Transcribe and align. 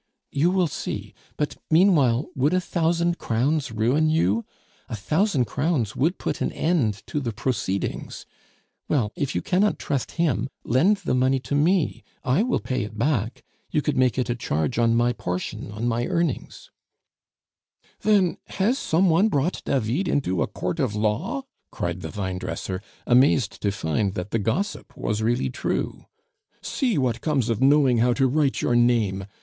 "You 0.31 0.49
will 0.49 0.65
see. 0.65 1.13
But, 1.37 1.57
meanwhile, 1.69 2.27
would 2.33 2.55
a 2.55 2.59
thousand 2.59 3.19
crowns 3.19 3.71
ruin 3.71 4.09
you? 4.09 4.45
A 4.89 4.95
thousand 4.95 5.45
crowns 5.45 5.95
would 5.95 6.17
put 6.17 6.41
an 6.41 6.51
end 6.53 7.03
to 7.05 7.19
the 7.19 7.31
proceedings. 7.31 8.25
Well, 8.89 9.11
if 9.15 9.35
you 9.35 9.43
cannot 9.43 9.77
trust 9.77 10.13
him, 10.13 10.49
lend 10.63 10.97
the 11.05 11.13
money 11.13 11.37
to 11.41 11.53
me; 11.53 12.03
I 12.23 12.41
will 12.41 12.59
pay 12.59 12.81
it 12.83 12.97
back; 12.97 13.43
you 13.69 13.83
could 13.83 13.95
make 13.95 14.17
it 14.17 14.27
a 14.27 14.33
charge 14.33 14.79
on 14.79 14.95
my 14.95 15.13
portion, 15.13 15.71
on 15.71 15.87
my 15.87 16.07
earnings" 16.07 16.71
"Then 18.01 18.37
has 18.47 18.79
some 18.79 19.07
one 19.07 19.29
brought 19.29 19.61
David 19.65 20.07
into 20.07 20.41
a 20.41 20.47
court 20.47 20.79
of 20.79 20.95
law?" 20.95 21.43
cried 21.71 22.01
the 22.01 22.09
vinedresser, 22.09 22.81
amazed 23.05 23.61
to 23.61 23.71
find 23.71 24.15
that 24.15 24.31
the 24.31 24.39
gossip 24.39 24.97
was 24.97 25.21
really 25.21 25.51
true. 25.51 26.07
"See 26.63 26.97
what 26.97 27.21
comes 27.21 27.49
of 27.49 27.61
knowing 27.61 27.99
how 27.99 28.13
to 28.13 28.25
write 28.27 28.63
your 28.63 28.75
name! 28.75 29.27